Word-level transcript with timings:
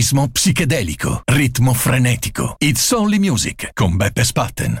Ritmo 0.00 0.28
psichedelico, 0.28 1.20
ritmo 1.26 1.74
frenetico. 1.74 2.54
It's 2.56 2.90
Only 2.90 3.18
Music 3.18 3.72
con 3.74 3.98
Beppe 3.98 4.24
Spatten. 4.24 4.80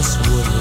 this 0.00 0.16
would 0.30 0.59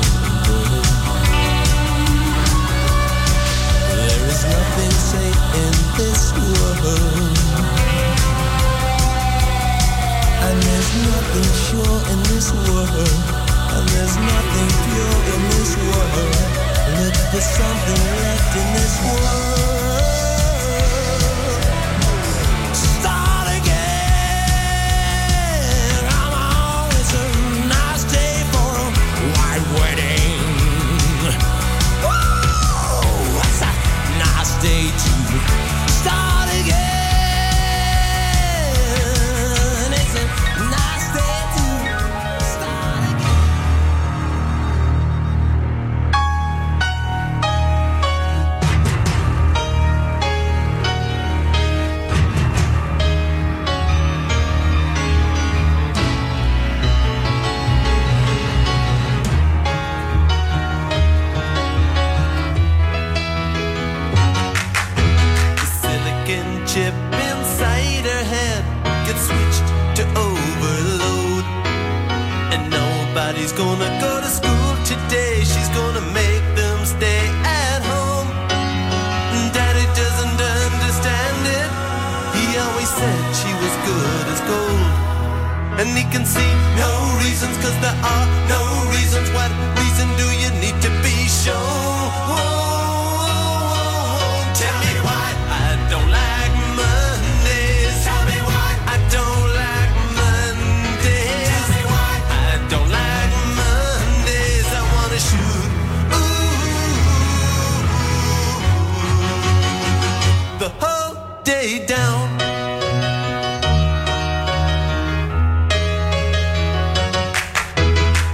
day 111.49 111.83
down. 111.83 112.37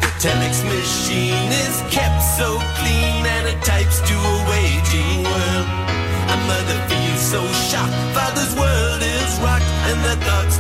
The 0.03 0.11
telex 0.19 0.55
machine 0.75 1.49
is 1.63 1.75
kept 1.95 2.21
so 2.37 2.59
clean 2.79 3.23
and 3.35 3.47
it 3.47 3.61
types 3.63 4.01
to 4.09 4.15
a 4.33 4.37
waging 4.51 5.23
world. 5.31 5.67
A 6.35 6.37
mother 6.51 6.79
feels 6.89 7.23
so 7.33 7.41
shocked, 7.69 7.95
father's 8.13 8.53
world 8.61 9.01
is 9.01 9.31
rocked, 9.39 9.71
and 9.89 9.97
the 10.07 10.15
thoughts. 10.25 10.54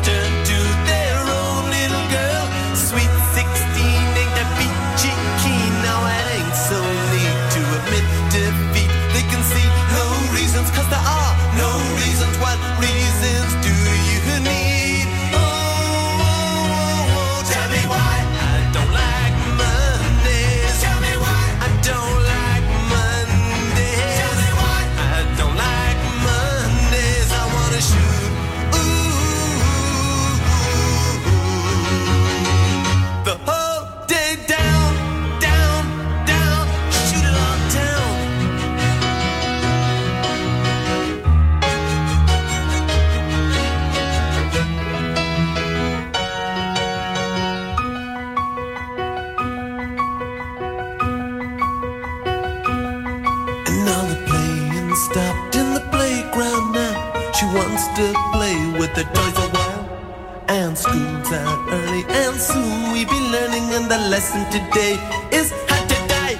and 63.85 63.91
the 63.91 64.09
lesson 64.09 64.43
today 64.49 64.93
is 65.31 65.51
how 65.69 65.81
to 65.85 65.97
die. 66.07 66.37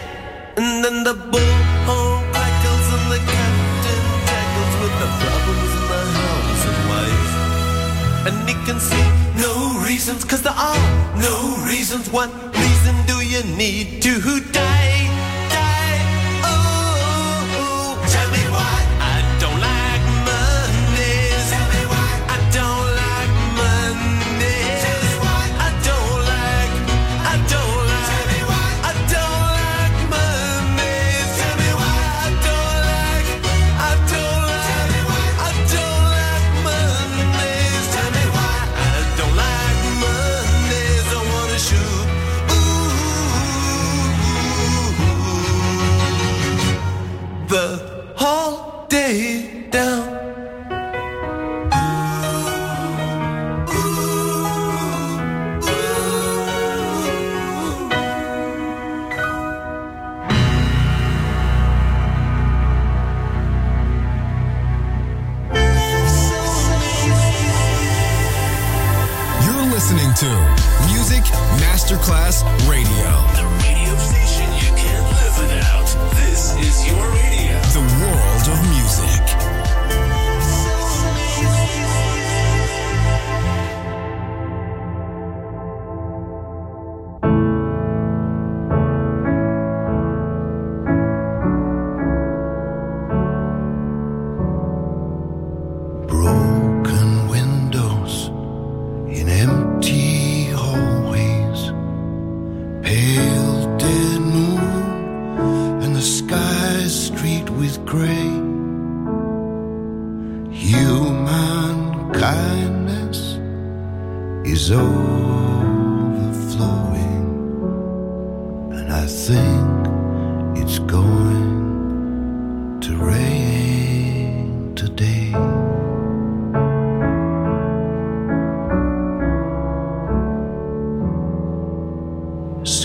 And 0.58 0.84
then 0.84 1.03
the 1.03 1.13
bullhorn 1.13 2.21
crackles 2.34 2.88
and 2.95 3.05
the 3.13 3.19
captain 3.34 4.03
tackles 4.29 4.73
with 4.81 4.95
the 5.01 5.10
problems 5.21 5.71
in 5.77 5.86
the 5.93 6.03
house 6.17 6.63
and 6.69 6.79
wife. 6.91 7.34
And 8.27 8.49
he 8.49 8.55
can 8.65 8.79
see 8.79 9.05
no 9.45 9.53
reasons, 9.86 10.23
cause 10.23 10.41
there 10.41 10.58
are 10.58 10.81
no 11.17 11.36
reasons. 11.67 12.10
What 12.10 12.29
reason 12.55 12.95
do 13.05 13.21
you 13.21 13.43
need? 13.55 13.94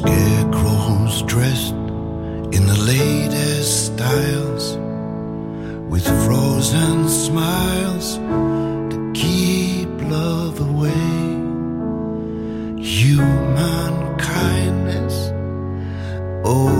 scarecrows 0.00 1.20
dressed 1.24 1.74
in 2.56 2.62
the 2.72 2.80
latest 2.86 3.86
styles 3.92 4.78
with 5.92 6.06
frozen 6.24 7.06
smiles 7.06 8.16
to 8.90 9.12
keep 9.14 9.90
love 10.08 10.58
away. 10.58 11.06
Human 12.82 14.16
kindness, 14.16 15.32
oh. 16.46 16.79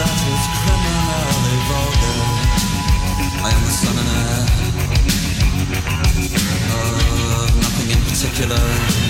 that 0.00 0.20
is 0.32 0.44
criminally 0.64 1.58
vulgar. 1.68 2.20
I 3.44 3.50
am 3.52 3.62
the 3.68 3.74
son 3.80 3.96
and 4.00 4.08
heir 4.16 4.40
of 6.72 7.50
nothing 7.60 7.88
in 7.90 8.00
particular. 8.08 9.09